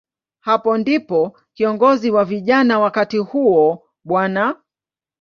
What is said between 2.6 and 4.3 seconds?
wakati huo, Bw.